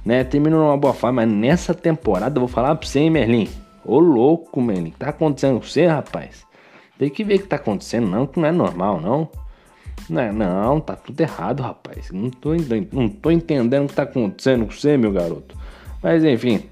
né, 0.03 0.25
terminou 0.25 0.59
numa 0.59 0.77
boa 0.77 0.93
fase, 0.93 1.13
mas 1.13 1.31
nessa 1.31 1.73
temporada 1.73 2.37
eu 2.37 2.41
vou 2.41 2.49
falar 2.49 2.75
pra 2.75 2.85
você, 2.85 2.99
hein, 2.99 3.09
Merlin. 3.09 3.47
Ô 3.85 3.97
louco, 3.97 4.61
Merlin, 4.61 4.89
o 4.89 4.91
que 4.91 4.99
tá 4.99 5.09
acontecendo 5.09 5.61
com 5.61 5.65
você, 5.65 5.85
rapaz? 5.85 6.45
Tem 6.97 7.09
que 7.09 7.23
ver 7.23 7.35
o 7.35 7.39
que 7.39 7.47
tá 7.47 7.55
acontecendo, 7.55 8.09
não, 8.09 8.27
que 8.27 8.37
não 8.37 8.47
é 8.47 8.51
normal, 8.51 8.99
não. 8.99 9.29
Não, 10.09 10.21
né? 10.21 10.31
não, 10.31 10.79
tá 10.79 10.95
tudo 10.95 11.19
errado, 11.21 11.61
rapaz. 11.61 12.11
Não 12.11 12.29
tô, 12.29 12.51
não 12.91 13.09
tô 13.09 13.31
entendendo 13.31 13.85
o 13.85 13.87
que 13.87 13.95
tá 13.95 14.03
acontecendo 14.03 14.65
com 14.65 14.71
você, 14.71 14.97
meu 14.97 15.11
garoto. 15.11 15.55
Mas 16.01 16.23
enfim, 16.23 16.63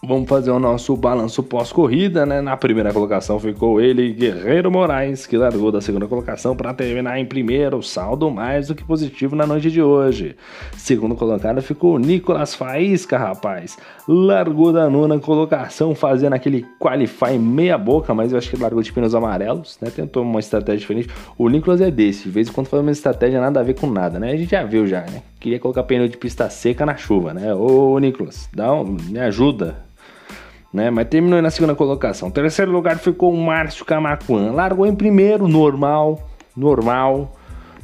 Vamos 0.00 0.28
fazer 0.28 0.52
o 0.52 0.60
nosso 0.60 0.96
balanço 0.96 1.42
pós-corrida, 1.42 2.24
né? 2.24 2.40
Na 2.40 2.56
primeira 2.56 2.92
colocação 2.92 3.40
ficou 3.40 3.80
ele, 3.80 4.12
Guerreiro 4.12 4.70
Moraes, 4.70 5.26
que 5.26 5.36
largou 5.36 5.72
da 5.72 5.80
segunda 5.80 6.06
colocação 6.06 6.54
para 6.54 6.72
terminar 6.72 7.18
em 7.18 7.26
primeiro, 7.26 7.82
saldo 7.82 8.30
mais 8.30 8.68
do 8.68 8.76
que 8.76 8.84
positivo 8.84 9.34
na 9.34 9.44
noite 9.44 9.72
de 9.72 9.82
hoje. 9.82 10.36
Segundo 10.76 11.16
colocado 11.16 11.60
ficou 11.60 11.98
Nicolas 11.98 12.54
Faísca, 12.54 13.18
rapaz. 13.18 13.76
Largou 14.06 14.72
da 14.72 14.88
nona 14.88 15.18
colocação, 15.18 15.96
fazendo 15.96 16.34
aquele 16.34 16.64
qualify 16.78 17.36
meia 17.36 17.76
boca, 17.76 18.14
mas 18.14 18.30
eu 18.30 18.38
acho 18.38 18.50
que 18.50 18.56
largou 18.56 18.80
de 18.80 18.92
pneus 18.92 19.16
amarelos, 19.16 19.78
né? 19.82 19.90
Tentou 19.90 20.22
uma 20.22 20.38
estratégia 20.38 20.78
diferente. 20.78 21.08
O 21.36 21.48
Nicolas 21.48 21.80
é 21.80 21.90
desse, 21.90 22.22
de 22.22 22.30
vez 22.30 22.48
em 22.48 22.52
quando 22.52 22.68
faz 22.68 22.80
uma 22.80 22.92
estratégia 22.92 23.40
nada 23.40 23.58
a 23.58 23.64
ver 23.64 23.74
com 23.74 23.88
nada, 23.88 24.20
né? 24.20 24.30
A 24.30 24.36
gente 24.36 24.52
já 24.52 24.62
viu 24.62 24.86
já, 24.86 25.00
né? 25.00 25.24
Queria 25.40 25.58
colocar 25.58 25.82
pneu 25.82 26.06
de 26.06 26.16
pista 26.16 26.48
seca 26.48 26.86
na 26.86 26.96
chuva, 26.96 27.34
né? 27.34 27.52
Ô, 27.52 27.98
Nicolas, 27.98 28.48
dá 28.54 28.72
um, 28.72 28.96
me 29.10 29.18
ajuda 29.18 29.87
né? 30.72 30.90
Mas 30.90 31.08
terminou 31.08 31.40
na 31.40 31.50
segunda 31.50 31.74
colocação. 31.74 32.30
Terceiro 32.30 32.70
lugar 32.70 32.98
ficou 32.98 33.32
o 33.32 33.36
Márcio 33.36 33.84
Camacuan. 33.84 34.52
Largou 34.52 34.86
em 34.86 34.94
primeiro, 34.94 35.48
normal, 35.48 36.28
normal, 36.56 37.32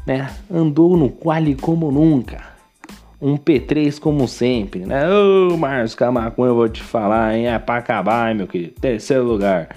né? 0.07 0.31
Andou 0.51 0.97
no 0.97 1.09
quali 1.09 1.55
como 1.55 1.91
nunca. 1.91 2.55
Um 3.21 3.37
P3 3.39 3.99
como 3.99 4.29
sempre, 4.29 4.81
né? 4.81 5.09
Ô, 5.09 5.57
Márcio 5.57 5.97
Camacuan, 5.97 6.49
eu 6.49 6.55
vou 6.55 6.69
te 6.69 6.83
falar, 6.83 7.35
hein? 7.35 7.49
É 7.49 7.59
pra 7.59 7.77
acabar, 7.77 8.31
hein, 8.31 8.37
meu 8.37 8.47
querido. 8.47 8.75
Terceiro 8.81 9.25
lugar. 9.25 9.69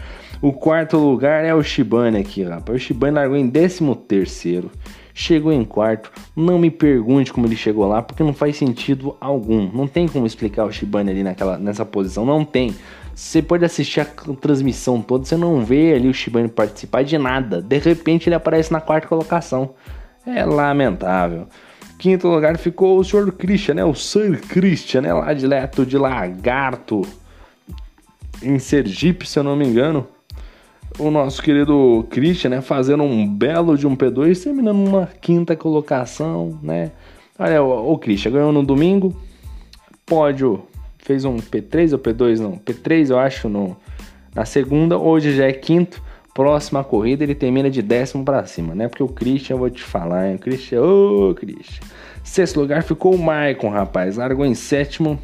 O 0.42 0.54
quarto 0.54 0.98
lugar 0.98 1.44
é 1.44 1.54
o 1.54 1.64
Shibane 1.64 2.20
aqui, 2.20 2.44
rapaz. 2.44 2.76
O 2.76 2.80
Shibane 2.80 3.16
largou 3.16 3.38
em 3.38 3.50
13 3.50 3.96
terceiro 4.08 4.70
chegou 5.18 5.52
em 5.52 5.66
quarto. 5.66 6.12
Não 6.36 6.60
me 6.60 6.70
pergunte 6.70 7.34
como 7.34 7.48
ele 7.48 7.56
chegou 7.56 7.88
lá, 7.88 8.04
porque 8.04 8.24
não 8.24 8.34
faz 8.34 8.56
sentido 8.56 9.18
algum. 9.20 9.68
Não 9.74 9.88
tem 9.88 10.08
como 10.08 10.28
explicar 10.28 10.66
o 10.66 10.72
Shibane 10.72 11.10
ali 11.10 11.24
naquela, 11.24 11.58
nessa 11.58 11.84
posição, 11.84 12.24
não 12.24 12.46
tem. 12.46 12.76
Você 13.16 13.42
pode 13.42 13.66
assistir 13.66 14.00
a 14.00 14.06
transmissão 14.06 15.02
toda, 15.02 15.26
você 15.26 15.36
não 15.36 15.66
vê 15.66 15.96
ali 15.96 16.08
o 16.08 16.14
Shibane 16.14 16.48
participar 16.48 17.04
de 17.04 17.18
nada. 17.18 17.60
De 17.64 17.80
repente 17.80 18.30
ele 18.30 18.36
aparece 18.36 18.72
na 18.72 18.80
quarta 18.80 19.08
colocação. 19.08 19.72
É 20.24 20.46
lamentável. 20.46 21.48
Quinto 21.98 22.28
lugar 22.28 22.56
ficou 22.60 23.00
o 23.00 23.04
Sr. 23.04 23.32
Christian, 23.32 23.74
né? 23.74 23.84
O 23.84 23.96
Sir 23.96 24.40
Christian, 24.48 25.02
né? 25.02 25.14
Lá 25.14 25.34
direto 25.34 25.84
de 25.84 25.98
Lagarto, 25.98 27.02
em 28.44 28.60
Sergipe, 28.60 29.28
se 29.28 29.40
eu 29.40 29.44
não 29.44 29.56
me 29.56 29.66
engano 29.66 30.08
o 31.00 31.12
nosso 31.12 31.42
querido 31.42 32.06
Christian, 32.10 32.50
né, 32.50 32.62
fazendo 32.62 33.04
um 33.04 33.28
belo 33.28 33.78
de 33.78 33.86
um 33.86 33.96
P2, 33.96 34.44
terminando 34.44 34.78
uma 34.78 35.08
quinta 35.22 35.56
colocação, 35.56 36.60
né? 36.62 36.92
Olha, 37.38 37.62
o, 37.62 37.94
o 37.94 37.98
Christian 37.98 38.32
ganhou 38.32 38.52
no 38.52 38.64
domingo, 38.64 39.16
pódio, 40.06 40.64
fez 40.98 41.24
um 41.24 41.38
P3 41.38 41.94
ou 41.94 42.00
P2, 42.00 42.40
não, 42.40 42.54
P3 42.54 43.12
eu 43.12 43.20
acho 43.20 43.48
no, 43.48 43.78
na 44.34 44.46
segunda, 44.46 44.98
hoje 44.98 45.36
já 45.36 45.46
é 45.46 45.54
quinto, 45.54 46.02
próxima 46.34 46.84
corrida 46.84 47.24
ele 47.24 47.36
termina 47.36 47.70
de 47.70 47.82
décimo 47.82 48.24
para 48.24 48.46
cima, 48.46 48.76
né? 48.76 48.88
Porque 48.88 49.04
o 49.04 49.08
Christian, 49.08 49.56
eu 49.56 49.60
vou 49.60 49.70
te 49.70 49.84
falar, 49.84 50.30
hein? 50.30 50.36
O 50.36 50.40
Christian, 50.40 50.82
ô 50.82 51.30
oh, 51.30 51.36
Christian. 51.36 51.84
Sexto 52.24 52.60
lugar 52.60 52.84
ficou 52.84 53.16
o 53.16 53.18
Maicon, 53.18 53.70
rapaz, 53.70 54.18
largou 54.18 54.46
em 54.46 54.54
sétimo, 54.54 55.20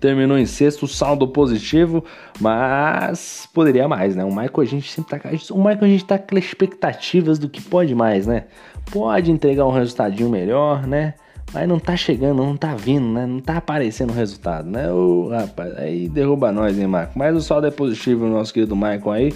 terminou 0.00 0.38
em 0.38 0.46
sexto, 0.46 0.86
saldo 0.86 1.26
positivo, 1.28 2.04
mas 2.40 3.48
poderia 3.52 3.88
mais, 3.88 4.14
né? 4.14 4.24
O 4.24 4.28
Michael 4.28 4.60
a 4.60 4.64
gente 4.64 4.90
sempre 4.90 5.18
tá. 5.18 5.28
O 5.50 5.66
a 5.66 5.88
gente 5.88 6.04
tá 6.04 6.18
com 6.18 6.38
expectativas 6.38 7.38
do 7.38 7.48
que 7.48 7.60
pode 7.60 7.94
mais, 7.94 8.26
né? 8.26 8.44
Pode 8.90 9.30
entregar 9.30 9.66
um 9.66 9.72
resultadinho 9.72 10.30
melhor, 10.30 10.86
né? 10.86 11.14
Mas 11.52 11.66
não 11.66 11.78
tá 11.78 11.96
chegando, 11.96 12.44
não 12.44 12.56
tá 12.56 12.74
vindo, 12.74 13.06
né? 13.06 13.26
Não 13.26 13.40
tá 13.40 13.56
aparecendo 13.56 14.10
o 14.10 14.14
resultado, 14.14 14.68
né? 14.68 14.90
O 14.92 15.28
rapaz, 15.28 15.76
aí 15.78 16.08
derruba 16.08 16.52
nós, 16.52 16.78
hein, 16.78 16.86
Marco? 16.86 17.18
Mas 17.18 17.34
o 17.34 17.40
saldo 17.40 17.66
é 17.66 17.70
positivo, 17.70 18.26
nosso 18.26 18.52
querido 18.52 18.76
Michael 18.76 19.10
aí 19.10 19.32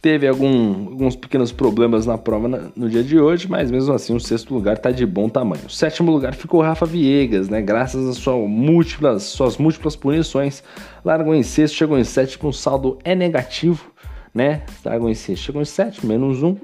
teve 0.00 0.26
algum, 0.26 0.88
alguns 0.88 1.14
pequenos 1.14 1.52
problemas 1.52 2.06
na 2.06 2.16
prova 2.16 2.48
na, 2.48 2.68
no 2.74 2.88
dia 2.88 3.02
de 3.02 3.18
hoje, 3.18 3.48
mas 3.48 3.70
mesmo 3.70 3.92
assim 3.92 4.14
o 4.14 4.20
sexto 4.20 4.54
lugar 4.54 4.76
está 4.76 4.90
de 4.90 5.04
bom 5.04 5.28
tamanho. 5.28 5.66
O 5.66 5.70
sétimo 5.70 6.10
lugar 6.10 6.34
ficou 6.34 6.62
Rafa 6.62 6.86
Viegas, 6.86 7.48
né? 7.48 7.60
Graças 7.60 8.08
às 8.08 8.16
sua 8.16 8.36
múltiplas, 8.36 9.24
suas 9.24 9.58
múltiplas 9.58 9.96
punições, 9.96 10.64
largou 11.04 11.34
em 11.34 11.42
sexto, 11.42 11.74
chegou 11.74 11.98
em 11.98 12.04
sétimo, 12.04 12.48
o 12.48 12.52
saldo 12.52 12.98
é 13.04 13.14
negativo, 13.14 13.90
né? 14.34 14.62
Largou 14.84 15.10
em 15.10 15.14
sexto, 15.14 15.44
chegou 15.44 15.60
em 15.60 15.66
sétimo, 15.66 16.08
menos 16.08 16.42
um. 16.42 16.56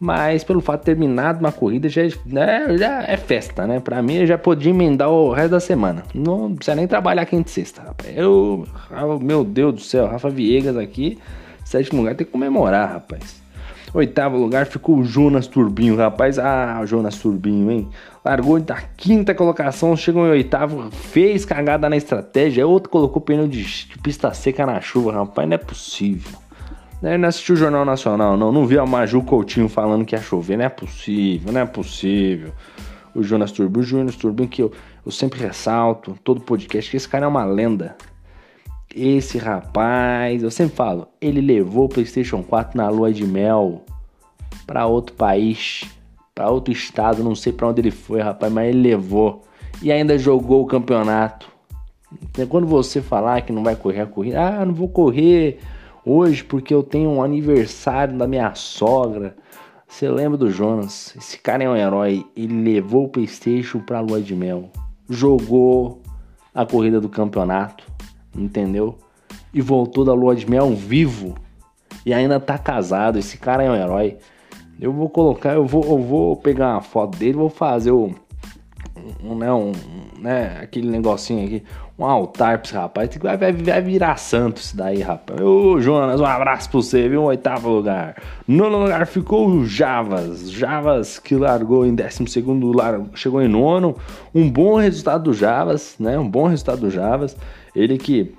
Mas 0.00 0.44
pelo 0.44 0.60
fato 0.60 0.80
de 0.80 0.84
ter 0.86 0.94
terminado 0.94 1.40
uma 1.40 1.50
corrida 1.50 1.88
já, 1.88 2.02
né, 2.24 2.78
já 2.78 3.02
é 3.02 3.16
festa, 3.16 3.66
né? 3.66 3.80
Pra 3.80 4.00
mim 4.00 4.24
já 4.24 4.38
podia 4.38 4.70
emendar 4.70 5.10
o 5.10 5.32
resto 5.32 5.50
da 5.50 5.60
semana. 5.60 6.04
Não 6.14 6.54
precisa 6.54 6.76
nem 6.76 6.86
trabalhar 6.86 7.26
quinta 7.26 7.48
e 7.48 7.52
sexta. 7.52 7.82
Eu, 8.14 8.64
meu 9.20 9.42
Deus 9.42 9.74
do 9.74 9.80
céu, 9.80 10.06
Rafa 10.06 10.30
Viegas 10.30 10.76
aqui 10.76 11.18
Sétimo 11.68 12.00
lugar 12.00 12.14
tem 12.14 12.26
que 12.26 12.32
comemorar, 12.32 12.92
rapaz. 12.92 13.42
Oitavo 13.92 14.38
lugar 14.38 14.64
ficou 14.64 14.96
o 14.96 15.04
Jonas 15.04 15.46
Turbinho, 15.46 15.96
rapaz. 15.96 16.38
Ah, 16.38 16.82
Jonas 16.86 17.18
Turbinho, 17.18 17.70
hein? 17.70 17.90
Largou 18.24 18.58
da 18.58 18.80
quinta 18.96 19.34
colocação, 19.34 19.94
chegou 19.94 20.26
em 20.26 20.30
oitavo, 20.30 20.90
fez 20.90 21.44
cagada 21.44 21.86
na 21.90 21.96
estratégia. 21.98 22.66
Outro 22.66 22.88
colocou 22.88 23.20
pneu 23.20 23.46
de, 23.46 23.66
pista 24.02 24.32
seca 24.32 24.64
na 24.64 24.80
chuva, 24.80 25.12
rapaz. 25.12 25.46
Não 25.46 25.56
é 25.56 25.58
possível. 25.58 26.38
Não 27.02 27.28
assistiu 27.28 27.54
o 27.54 27.58
Jornal 27.58 27.84
Nacional, 27.84 28.34
não. 28.34 28.50
Não 28.50 28.66
viu 28.66 28.80
a 28.80 28.86
Maju 28.86 29.20
Coutinho 29.24 29.68
falando 29.68 30.06
que 30.06 30.16
ia 30.16 30.22
chover. 30.22 30.56
Não 30.56 30.64
é 30.64 30.70
possível, 30.70 31.52
não 31.52 31.60
é 31.60 31.66
possível. 31.66 32.54
O 33.14 33.22
Jonas 33.22 33.52
Turbinho, 33.52 33.84
o 33.84 33.86
Jonas 33.86 34.16
Turbinho, 34.16 34.48
que 34.48 34.62
eu, 34.62 34.72
eu 35.04 35.12
sempre 35.12 35.38
ressalto, 35.38 36.16
todo 36.24 36.40
podcast, 36.40 36.90
que 36.90 36.96
esse 36.96 37.06
cara 37.06 37.26
é 37.26 37.28
uma 37.28 37.44
lenda. 37.44 37.94
Esse 39.00 39.38
rapaz, 39.38 40.42
eu 40.42 40.50
sempre 40.50 40.74
falo, 40.74 41.06
ele 41.20 41.40
levou 41.40 41.84
o 41.84 41.88
PlayStation 41.88 42.42
4 42.42 42.76
na 42.76 42.88
lua 42.88 43.12
de 43.12 43.24
mel 43.24 43.82
para 44.66 44.86
outro 44.86 45.14
país, 45.14 45.84
para 46.34 46.50
outro 46.50 46.72
estado, 46.72 47.22
não 47.22 47.36
sei 47.36 47.52
para 47.52 47.68
onde 47.68 47.80
ele 47.80 47.92
foi, 47.92 48.20
rapaz, 48.20 48.52
mas 48.52 48.68
ele 48.68 48.82
levou 48.82 49.42
e 49.80 49.92
ainda 49.92 50.18
jogou 50.18 50.64
o 50.64 50.66
campeonato. 50.66 51.48
Quando 52.48 52.66
você 52.66 53.00
falar 53.00 53.42
que 53.42 53.52
não 53.52 53.62
vai 53.62 53.76
correr 53.76 54.00
a 54.00 54.06
corrida, 54.06 54.42
ah, 54.42 54.64
não 54.66 54.74
vou 54.74 54.88
correr 54.88 55.60
hoje 56.04 56.42
porque 56.42 56.74
eu 56.74 56.82
tenho 56.82 57.08
um 57.08 57.22
aniversário 57.22 58.18
da 58.18 58.26
minha 58.26 58.52
sogra. 58.56 59.36
Você 59.86 60.10
lembra 60.10 60.36
do 60.36 60.50
Jonas? 60.50 61.14
Esse 61.16 61.38
cara 61.38 61.62
é 61.62 61.70
um 61.70 61.76
herói. 61.76 62.26
Ele 62.36 62.64
levou 62.64 63.04
o 63.04 63.08
PlayStation 63.08 63.78
pra 63.78 64.00
lua 64.00 64.20
de 64.20 64.34
mel, 64.34 64.70
jogou 65.08 66.02
a 66.52 66.66
corrida 66.66 67.00
do 67.00 67.08
campeonato 67.08 67.87
entendeu? 68.38 68.96
E 69.52 69.60
voltou 69.60 70.04
da 70.04 70.12
lua 70.12 70.34
de 70.34 70.48
mel 70.48 70.74
vivo 70.74 71.34
e 72.04 72.12
ainda 72.12 72.38
tá 72.38 72.56
casado. 72.56 73.18
Esse 73.18 73.38
cara 73.38 73.62
é 73.62 73.70
um 73.70 73.74
herói. 73.74 74.16
Eu 74.80 74.92
vou 74.92 75.08
colocar, 75.10 75.54
eu 75.54 75.66
vou, 75.66 75.84
eu 75.84 75.98
vou 75.98 76.36
pegar 76.36 76.74
uma 76.74 76.80
foto 76.80 77.18
dele, 77.18 77.34
vou 77.34 77.50
fazer 77.50 77.90
o 77.90 78.14
um, 79.22 79.34
né, 79.34 79.52
um, 79.52 79.72
né, 80.18 80.58
aquele 80.60 80.88
negocinho 80.88 81.44
aqui, 81.44 81.62
um 81.98 82.04
altar 82.04 82.58
pra 82.58 82.66
esse 82.66 82.74
rapaz. 82.74 83.10
Vai, 83.20 83.36
vai, 83.36 83.52
vai 83.52 83.82
virar 83.82 84.16
santo 84.16 84.58
isso 84.58 84.76
daí, 84.76 85.00
rapaz. 85.00 85.40
Ô, 85.40 85.80
Jonas, 85.80 86.20
um 86.20 86.24
abraço 86.24 86.70
pra 86.70 86.80
você, 86.80 87.08
viu? 87.08 87.24
Oitavo 87.24 87.68
lugar. 87.70 88.22
Nono 88.46 88.82
lugar 88.82 89.06
ficou 89.06 89.48
o 89.48 89.66
Javas. 89.66 90.50
Javas 90.50 91.18
que 91.18 91.34
largou 91.34 91.84
em 91.84 91.94
décimo 91.94 92.28
segundo, 92.28 92.72
chegou 93.14 93.42
em 93.42 93.48
nono. 93.48 93.96
Um 94.32 94.48
bom 94.48 94.76
resultado 94.76 95.24
do 95.24 95.34
Javas, 95.34 95.96
né? 95.98 96.16
Um 96.16 96.28
bom 96.28 96.46
resultado 96.46 96.82
do 96.82 96.90
Javas. 96.90 97.36
Ele 97.74 97.98
que 97.98 98.32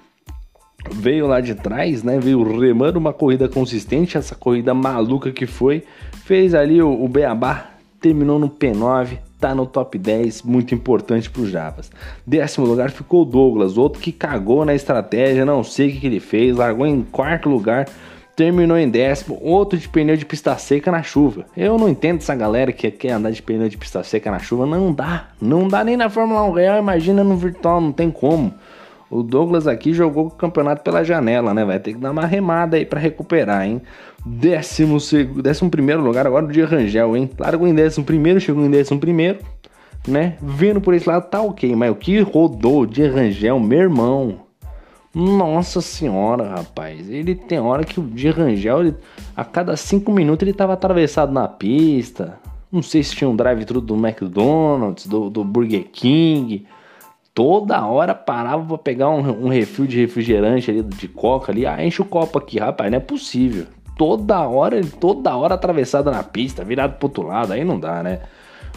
veio 0.89 1.27
lá 1.27 1.41
de 1.41 1.53
trás, 1.53 2.01
né? 2.01 2.17
Veio 2.17 2.41
remando 2.57 2.97
uma 2.97 3.11
corrida 3.11 3.49
consistente, 3.49 4.17
essa 4.17 4.35
corrida 4.35 4.73
maluca 4.73 5.31
que 5.33 5.45
foi. 5.45 5.83
Fez 6.23 6.53
ali 6.53 6.81
o, 6.81 7.03
o 7.03 7.09
Beabá, 7.09 7.71
terminou 7.99 8.39
no 8.39 8.49
P9, 8.49 9.17
tá 9.39 9.55
no 9.55 9.65
top 9.65 9.97
10, 9.97 10.43
muito 10.43 10.75
importante 10.75 11.29
para 11.29 11.41
os 11.41 11.49
Javas. 11.49 11.89
Décimo 12.25 12.65
lugar 12.65 12.91
ficou 12.91 13.21
o 13.21 13.25
Douglas, 13.25 13.77
outro 13.77 14.01
que 14.01 14.11
cagou 14.11 14.65
na 14.65 14.75
estratégia, 14.75 15.45
não 15.45 15.63
sei 15.63 15.89
o 15.89 15.91
que, 15.93 15.99
que 16.01 16.07
ele 16.07 16.19
fez, 16.19 16.57
largou 16.57 16.85
em 16.85 17.01
quarto 17.01 17.49
lugar, 17.49 17.87
terminou 18.35 18.77
em 18.77 18.89
décimo, 18.89 19.37
outro 19.41 19.77
de 19.77 19.87
pneu 19.87 20.15
de 20.15 20.25
pista 20.25 20.57
seca 20.57 20.91
na 20.91 21.03
chuva. 21.03 21.45
Eu 21.55 21.77
não 21.77 21.89
entendo 21.89 22.17
essa 22.19 22.35
galera 22.35 22.71
que 22.71 22.89
quer 22.91 23.11
andar 23.11 23.31
de 23.31 23.41
pneu 23.41 23.69
de 23.69 23.77
pista 23.77 24.03
seca 24.03 24.29
na 24.29 24.39
chuva, 24.39 24.65
não 24.65 24.93
dá, 24.93 25.29
não 25.41 25.67
dá 25.67 25.83
nem 25.83 25.97
na 25.97 26.09
Fórmula 26.09 26.43
1 26.43 26.51
real, 26.51 26.79
imagina 26.79 27.23
no 27.23 27.35
virtual, 27.37 27.79
não 27.81 27.91
tem 27.91 28.11
como. 28.11 28.53
O 29.09 29.23
Douglas 29.23 29.65
aqui 29.65 29.91
jogou 29.91 30.27
o 30.27 30.31
campeonato 30.31 30.83
pela 30.83 31.03
janela, 31.03 31.53
né? 31.53 31.65
Vai 31.65 31.79
ter 31.79 31.93
que 31.93 31.99
dar 31.99 32.11
uma 32.11 32.25
remada 32.25 32.77
aí 32.77 32.85
para 32.85 32.99
recuperar, 32.99 33.65
hein? 33.65 33.81
Décimo, 34.23 34.97
décimo 35.41 35.71
primeiro 35.71 36.01
lugar 36.01 36.27
agora 36.27 36.45
o 36.45 36.51
de 36.51 36.61
Rangel, 36.61 37.17
hein? 37.17 37.29
Largou 37.37 37.67
em 37.67 37.73
décimo 37.73 38.05
primeiro, 38.05 38.39
chegou 38.39 38.63
em 38.63 38.69
décimo 38.69 38.99
primeiro, 38.99 39.39
né? 40.07 40.35
Vendo 40.41 40.79
por 40.79 40.93
esse 40.93 41.09
lado 41.09 41.27
tá 41.27 41.41
ok, 41.41 41.75
mas 41.75 41.91
o 41.91 41.95
que 41.95 42.19
rodou 42.19 42.85
de 42.85 43.03
Rangel, 43.07 43.59
meu 43.59 43.79
irmão? 43.79 44.41
Nossa 45.13 45.81
senhora, 45.81 46.47
rapaz. 46.47 47.09
Ele 47.09 47.33
tem 47.33 47.59
hora 47.59 47.83
que 47.83 47.99
o 47.99 48.03
de 48.03 48.29
Rangel, 48.29 48.81
ele, 48.81 48.95
a 49.35 49.43
cada 49.43 49.75
cinco 49.75 50.11
minutos 50.11 50.47
ele 50.47 50.53
tava 50.53 50.73
atravessado 50.73 51.31
na 51.31 51.47
pista. 51.47 52.37
Não 52.71 52.83
sei 52.83 53.01
se 53.01 53.15
tinha 53.15 53.27
um 53.27 53.35
drive-thru 53.35 53.81
do 53.81 53.95
McDonald's, 53.95 55.07
do, 55.07 55.31
do 55.31 55.43
Burger 55.43 55.87
King 55.91 56.67
toda 57.39 57.85
hora 57.85 58.13
parava 58.13 58.65
pra 58.65 58.77
pegar 58.77 59.09
um, 59.09 59.45
um 59.45 59.47
refil 59.47 59.87
de 59.87 59.97
refrigerante 59.97 60.69
ali, 60.69 60.83
de 60.83 61.07
coca 61.07 61.53
ali. 61.53 61.65
Ah, 61.65 61.81
enche 61.81 62.01
o 62.01 62.05
copo 62.05 62.37
aqui, 62.37 62.59
rapaz, 62.59 62.91
não 62.91 62.97
é 62.97 62.99
possível. 62.99 63.65
Toda 63.97 64.45
hora, 64.45 64.81
toda 64.99 65.33
hora 65.37 65.55
atravessada 65.55 66.11
na 66.11 66.21
pista, 66.21 66.65
virado 66.65 66.97
pro 66.97 67.07
outro 67.07 67.25
lado, 67.25 67.53
aí 67.53 67.63
não 67.63 67.79
dá, 67.79 68.03
né? 68.03 68.19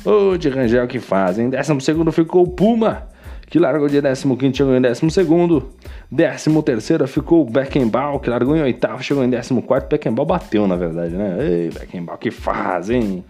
Ô, 0.04 0.36
de 0.36 0.48
Rangel 0.48 0.86
que 0.86 1.00
fazem. 1.00 1.50
Décimo 1.50 1.80
segundo 1.80 2.12
ficou 2.12 2.44
o 2.44 2.48
Puma, 2.48 3.08
que 3.48 3.58
largou 3.58 3.88
de 3.88 4.00
décimo 4.00 4.36
quinto, 4.36 4.58
chegou 4.58 4.76
em 4.76 4.80
décimo 4.80 5.10
segundo. 5.10 5.70
Décimo 6.08 6.62
terceiro 6.62 7.08
ficou 7.08 7.42
o 7.42 7.44
Beckenbauer, 7.44 8.20
que 8.20 8.30
largou 8.30 8.56
em 8.56 8.62
oitavo, 8.62 9.02
chegou 9.02 9.24
em 9.24 9.30
décimo 9.30 9.60
quarto. 9.62 9.88
Beckenbauer 9.88 10.28
bateu, 10.28 10.68
na 10.68 10.76
verdade, 10.76 11.16
né? 11.16 11.36
Ei, 11.40 11.68
Beckenbauer 11.68 12.20
que 12.20 12.30
fazem. 12.30 13.24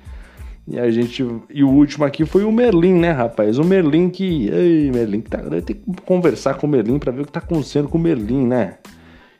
E 0.67 0.79
a 0.79 0.91
gente. 0.91 1.27
E 1.51 1.65
o 1.65 1.69
último 1.69 2.05
aqui 2.05 2.25
foi 2.25 2.45
o 2.45 2.53
Merlin, 2.53 2.95
né, 2.95 3.11
rapaz? 3.11 3.59
O 3.59 3.65
Merlin 3.65 4.09
que. 4.09 4.49
Ei, 4.49 4.91
Merlin, 4.91 5.21
que 5.21 5.31
tá. 5.31 5.39
Tem 5.39 5.77
que 5.77 5.83
conversar 6.05 6.55
com 6.55 6.67
o 6.67 6.71
Merlin 6.71 6.99
pra 6.99 7.11
ver 7.11 7.23
o 7.23 7.27
que 7.27 7.33
tá 7.33 7.41
acontecendo 7.41 7.89
com 7.89 7.99
o 7.99 8.01
Merlin, 8.01 8.47
né? 8.47 8.79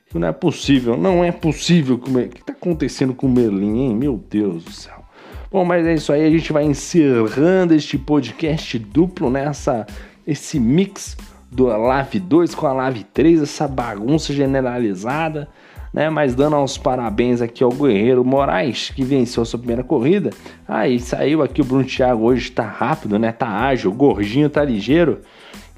Que 0.09 0.19
não 0.19 0.29
é 0.29 0.33
possível, 0.33 0.97
não 0.97 1.25
é 1.25 1.31
possível. 1.31 1.97
O 1.97 2.29
que 2.29 2.45
tá 2.45 2.53
acontecendo 2.53 3.15
com 3.15 3.27
o 3.27 3.31
Merlin, 3.31 3.79
hein? 3.79 3.97
Meu 3.97 4.23
Deus 4.29 4.65
do 4.65 4.73
céu. 4.73 5.03
Bom, 5.51 5.65
mas 5.65 5.87
é 5.87 5.95
isso 5.95 6.13
aí, 6.13 6.27
a 6.27 6.31
gente 6.31 6.53
vai 6.53 6.65
encerrando 6.65 7.75
este 7.75 7.97
podcast 7.97 8.79
duplo 8.79 9.31
nessa. 9.31 9.87
Esse 10.27 10.59
mix 10.59 11.17
do 11.51 11.67
Lave 11.67 12.19
2 12.19 12.55
com 12.55 12.67
a 12.67 12.73
Lave 12.73 13.05
3, 13.05 13.43
essa 13.43 13.69
bagunça 13.69 14.33
generalizada 14.33 15.49
né? 15.93 16.09
Mas 16.09 16.35
dando 16.35 16.57
os 16.57 16.79
parabéns 16.79 17.41
aqui 17.41 17.63
ao 17.63 17.71
Guerreiro 17.71 18.25
Moraes, 18.25 18.91
que 18.91 19.05
venceu 19.05 19.43
a 19.43 19.47
sua 19.47 19.59
primeira 19.59 19.85
corrida. 19.85 20.31
Aí 20.67 20.99
saiu 20.99 21.43
aqui 21.43 21.61
o 21.61 21.65
Bruno 21.65 21.85
Thiago 21.85 22.25
hoje, 22.25 22.51
tá 22.51 22.65
rápido, 22.65 23.19
né? 23.19 23.33
Tá 23.33 23.49
ágil, 23.49 23.93
gordinho 23.93 24.49
tá 24.49 24.65
ligeiro. 24.65 25.21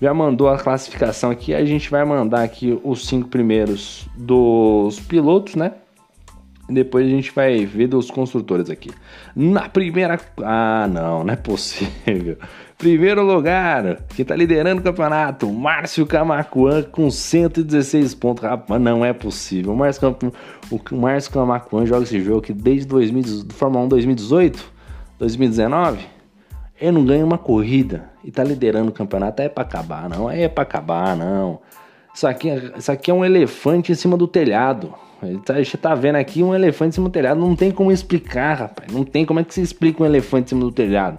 Já 0.01 0.13
mandou 0.13 0.49
a 0.49 0.59
classificação 0.59 1.31
aqui, 1.31 1.55
a 1.55 1.65
gente 1.65 1.91
vai 1.91 2.05
mandar 2.05 2.43
aqui 2.43 2.79
os 2.83 3.07
cinco 3.07 3.29
primeiros 3.29 4.07
dos 4.17 5.01
pilotos, 5.01 5.55
né? 5.55 5.73
Depois 6.69 7.07
a 7.07 7.11
gente 7.11 7.31
vai 7.31 7.67
ver 7.67 7.89
dos 7.89 8.11
construtores 8.11 8.71
aqui. 8.71 8.91
Na 9.37 9.69
primeira. 9.69 10.19
Ah, 10.43 10.89
não, 10.91 11.23
não 11.23 11.33
é 11.33 11.37
possível. 11.37 12.39
Primeiro 12.79 13.23
lugar, 13.23 14.03
que 14.09 14.25
tá 14.25 14.35
liderando 14.35 14.81
o 14.81 14.85
campeonato, 14.85 15.51
Márcio 15.51 16.05
Camacuan 16.07 16.83
com 16.83 17.09
116 17.11 18.15
pontos. 18.15 18.43
Rapaz, 18.43 18.81
não 18.81 19.05
é 19.05 19.13
possível. 19.13 19.73
O 19.73 19.77
Márcio, 19.77 20.09
o 20.11 20.97
Márcio 20.97 21.87
joga 21.87 22.03
esse 22.03 22.21
jogo 22.21 22.41
aqui 22.41 22.53
desde 22.53 22.87
2000, 22.89 23.47
Fórmula 23.51 23.85
1 23.85 23.89
2018, 23.89 24.73
2019. 25.19 26.07
Ele 26.81 26.93
não 26.93 27.05
ganha 27.05 27.25
uma 27.25 27.39
corrida 27.39 28.11
e 28.25 28.31
tá 28.31 28.43
liderando 28.43 28.89
o 28.91 28.93
campeonato. 28.93 29.41
É 29.41 29.49
pra 29.49 29.63
acabar, 29.63 30.09
não. 30.09 30.31
É 30.31 30.49
pra 30.49 30.63
acabar, 30.63 31.17
não. 31.17 31.61
Isso 32.15 32.27
aqui, 32.27 32.49
isso 32.77 32.91
aqui 32.91 33.11
é 33.11 33.15
um 33.15 33.25
elefante 33.25 33.93
em 33.93 33.95
cima 33.95 34.17
do 34.17 34.27
telhado. 34.27 34.93
Tá, 35.45 35.55
a 35.55 35.63
gente 35.63 35.77
tá 35.77 35.95
vendo 35.95 36.17
aqui 36.17 36.43
um 36.43 36.55
elefante 36.55 36.91
em 36.91 36.93
cima 36.93 37.09
do 37.09 37.13
telhado. 37.13 37.41
Não 37.41 37.57
tem 37.57 37.71
como 37.71 37.91
explicar, 37.91 38.55
rapaz. 38.55 38.93
Não 38.93 39.05
tem 39.05 39.25
como 39.25 39.41
é 39.41 39.45
que 39.45 39.55
se 39.55 39.61
explica 39.61 40.03
um 40.03 40.07
elefante 40.07 40.47
em 40.47 40.49
cima 40.51 40.61
do 40.63 40.73
telhado. 40.73 41.19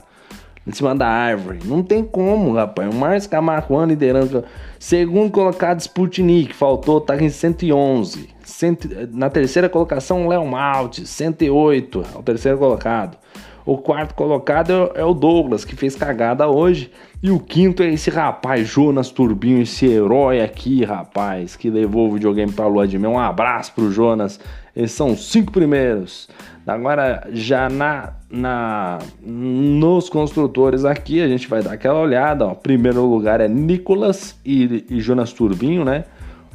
Em 0.68 0.72
cima 0.72 0.96
da 0.96 1.08
árvore. 1.08 1.60
Não 1.66 1.84
tem 1.84 2.04
como, 2.04 2.54
rapaz. 2.54 2.94
O 2.94 2.98
Márcio 2.98 3.30
Camargo 3.30 3.84
liderando. 3.86 4.44
Segundo 4.80 5.32
colocado, 5.32 5.80
Sputnik. 5.80 6.54
Faltou, 6.54 7.00
tá 7.00 7.16
em 7.16 7.30
111. 7.30 8.30
Cento, 8.44 8.90
na 9.12 9.30
terceira 9.30 9.70
colocação, 9.70 10.28
Léo 10.28 10.46
Malte. 10.46 11.06
108. 11.06 12.06
É 12.16 12.18
o 12.18 12.24
terceiro 12.24 12.58
colocado. 12.58 13.18
O 13.66 13.80
quarto 13.80 14.14
colocado 14.14 14.92
é, 14.96 15.02
é 15.02 15.04
o 15.04 15.14
Douglas, 15.14 15.66
que 15.66 15.76
fez 15.76 15.96
cagada 15.96 16.48
hoje. 16.48 16.92
E 17.26 17.32
o 17.32 17.40
quinto 17.40 17.82
é 17.82 17.92
esse 17.92 18.12
rapaz, 18.12 18.68
Jonas 18.68 19.10
Turbinho, 19.10 19.60
esse 19.60 19.88
herói 19.88 20.42
aqui, 20.42 20.84
rapaz, 20.86 21.56
que 21.56 21.72
levou 21.72 22.08
o 22.08 22.14
videogame 22.14 22.52
pra 22.52 22.68
lua 22.68 22.88
de 22.88 23.00
mel. 23.00 23.14
Um 23.14 23.18
abraço 23.18 23.74
pro 23.74 23.92
Jonas. 23.92 24.40
Esses 24.76 24.92
são 24.92 25.14
os 25.14 25.32
cinco 25.32 25.52
primeiros. 25.52 26.30
Agora, 26.68 27.28
já 27.32 27.68
na, 27.68 28.14
na 28.30 29.00
nos 29.26 30.08
construtores 30.08 30.86
aqui, 30.86 31.20
a 31.20 31.28
gente 31.28 31.48
vai 31.48 31.64
dar 31.64 31.74
aquela 31.74 32.00
olhada. 32.00 32.46
Ó. 32.46 32.54
Primeiro 32.54 33.04
lugar 33.04 33.42
é 33.42 33.48
Nicolas 33.48 34.40
e, 34.46 34.86
e 34.88 35.02
Jonas 35.02 35.34
Turbinho, 35.34 35.84
né? 35.84 36.04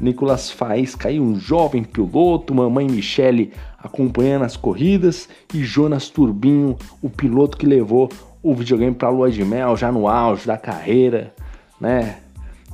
Nicolas 0.00 0.52
Faísca 0.52 1.08
aí, 1.08 1.18
um 1.18 1.34
jovem 1.34 1.82
piloto, 1.82 2.54
mamãe 2.54 2.86
Michele 2.86 3.52
acompanhando 3.76 4.44
as 4.44 4.56
corridas 4.56 5.28
e 5.52 5.64
Jonas 5.64 6.08
Turbinho, 6.08 6.76
o 7.02 7.10
piloto 7.10 7.58
que 7.58 7.66
levou 7.66 8.08
o 8.42 8.54
videogame 8.54 8.94
para 8.94 9.08
lua 9.08 9.30
de 9.30 9.44
mel, 9.44 9.76
já 9.76 9.92
no 9.92 10.08
auge 10.08 10.46
da 10.46 10.56
carreira, 10.56 11.32
né? 11.80 12.16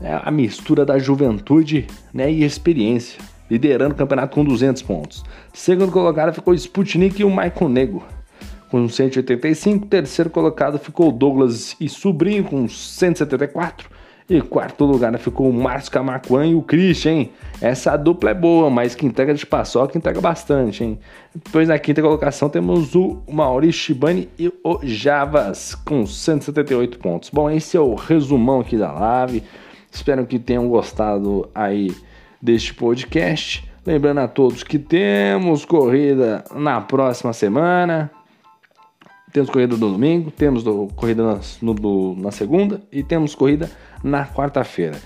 É 0.01 0.21
a 0.23 0.31
mistura 0.31 0.85
da 0.85 0.99
juventude 0.99 1.87
né, 2.13 2.31
e 2.31 2.45
experiência, 2.45 3.19
liderando 3.51 3.95
o 3.95 3.97
campeonato 3.97 4.35
com 4.35 4.45
200 4.45 4.83
pontos. 4.83 5.25
Segundo 5.55 5.91
colocado 5.91 6.35
ficou 6.35 6.53
Sputnik 6.53 7.21
e 7.21 7.25
o 7.25 7.31
Michael 7.31 7.69
Nego 7.71 8.05
com 8.71 8.89
185. 8.89 9.87
Terceiro 9.87 10.31
colocado 10.31 10.79
ficou 10.79 11.11
Douglas 11.11 11.77
e 11.81 11.89
Sobrinho 11.89 12.45
com 12.45 12.69
174. 12.69 13.89
E 14.29 14.41
quarto 14.41 14.85
lugar 14.85 15.17
ficou 15.19 15.49
o 15.49 15.53
Márcio 15.53 15.93
Camacuan 15.93 16.47
e 16.47 16.55
o 16.57 16.61
Christian, 16.61 17.13
hein? 17.13 17.33
Essa 17.61 17.97
dupla 17.97 18.31
é 18.31 18.35
boa, 18.35 18.69
mas 18.69 18.93
que 18.93 19.07
entrega 19.07 19.33
de 19.33 19.47
paçoca 19.47 19.97
entrega 19.97 20.21
bastante, 20.21 20.83
hein? 20.83 20.99
Depois 21.33 21.69
na 21.69 21.79
quinta 21.79 22.03
colocação 22.03 22.49
temos 22.49 22.97
o 22.97 23.23
Maurício 23.31 23.83
Shibani 23.83 24.29
e 24.37 24.49
o 24.65 24.81
Javas 24.83 25.77
com 25.77 26.05
178 26.05 26.99
pontos. 26.99 27.31
Bom, 27.31 27.49
esse 27.49 27.77
é 27.77 27.81
o 27.81 27.95
resumão 27.95 28.61
aqui 28.61 28.77
da 28.77 28.91
live. 28.91 29.45
Espero 29.93 30.27
que 30.27 30.41
tenham 30.41 30.69
gostado 30.69 31.49
aí 31.55 31.95
deste 32.43 32.75
podcast. 32.75 33.65
Lembrando 33.87 34.19
a 34.19 34.27
todos 34.27 34.65
que 34.65 34.81
temos 34.81 35.65
corrida 35.65 36.43
na 36.53 36.81
próxima 36.81 37.33
semana. 37.33 38.11
Temos 39.33 39.51
corrida 39.51 39.77
no 39.77 39.93
domingo, 39.93 40.31
temos 40.31 40.65
corrida 40.95 41.23
na, 41.23 41.41
no, 41.61 42.17
na 42.17 42.31
segunda 42.31 42.81
e 42.91 43.03
temos 43.03 43.35
corrida 43.35 43.71
na 44.03 44.27
quarta-feira. 44.27 44.97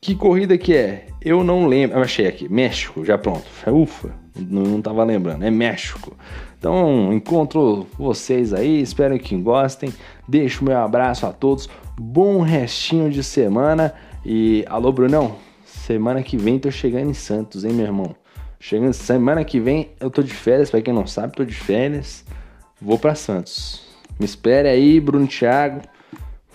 Que 0.00 0.14
corrida 0.14 0.56
que 0.56 0.74
é? 0.74 1.06
Eu 1.20 1.42
não 1.42 1.66
lembro. 1.66 1.98
Eu 1.98 2.02
achei 2.02 2.26
aqui, 2.26 2.48
México, 2.48 3.04
já 3.04 3.18
pronto. 3.18 3.44
Ufa, 3.66 4.14
não, 4.38 4.62
não 4.62 4.82
tava 4.82 5.02
lembrando, 5.04 5.44
é 5.44 5.50
México. 5.50 6.16
Então, 6.58 7.12
encontro 7.12 7.86
vocês 7.98 8.52
aí, 8.52 8.80
espero 8.80 9.18
que 9.18 9.36
gostem. 9.36 9.92
Deixo 10.28 10.64
meu 10.64 10.76
abraço 10.78 11.26
a 11.26 11.32
todos. 11.32 11.68
Bom 11.98 12.40
restinho 12.40 13.10
de 13.10 13.22
semana. 13.22 13.94
E 14.24 14.64
alô, 14.68 14.90
Brunão, 14.90 15.36
semana 15.64 16.22
que 16.22 16.36
vem 16.36 16.58
tô 16.58 16.70
chegando 16.70 17.10
em 17.10 17.14
Santos, 17.14 17.64
hein, 17.64 17.72
meu 17.72 17.86
irmão? 17.86 18.14
Chegando 18.58 18.92
semana 18.92 19.44
que 19.44 19.60
vem 19.60 19.90
eu 20.00 20.10
tô 20.10 20.22
de 20.22 20.32
férias, 20.32 20.70
para 20.70 20.82
quem 20.82 20.92
não 20.92 21.06
sabe, 21.06 21.36
tô 21.36 21.44
de 21.44 21.54
férias. 21.54 22.24
Vou 22.80 22.98
para 22.98 23.14
Santos. 23.14 23.82
Me 24.18 24.24
espere 24.24 24.68
aí, 24.68 25.00
Bruno 25.00 25.26
Thiago 25.26 25.82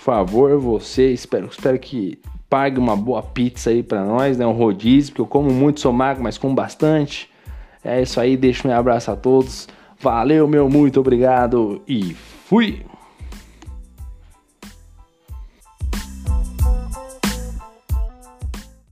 favor, 0.01 0.57
você, 0.57 1.13
espero, 1.13 1.45
espero 1.45 1.77
que 1.77 2.19
pague 2.49 2.79
uma 2.79 2.95
boa 2.95 3.21
pizza 3.21 3.69
aí 3.69 3.83
para 3.83 4.03
nós, 4.03 4.35
né? 4.35 4.45
Um 4.47 4.51
rodízio, 4.51 5.11
porque 5.11 5.21
eu 5.21 5.27
como 5.27 5.51
muito, 5.51 5.79
sou 5.79 5.93
magro, 5.93 6.23
mas 6.23 6.39
como 6.39 6.55
bastante. 6.55 7.29
É 7.83 8.01
isso 8.01 8.19
aí, 8.19 8.35
deixo 8.35 8.67
meu 8.67 8.75
abraço 8.75 9.11
a 9.11 9.15
todos. 9.15 9.67
Valeu, 9.99 10.47
meu 10.47 10.67
muito 10.67 10.99
obrigado 10.99 11.83
e 11.87 12.15
fui! 12.45 12.83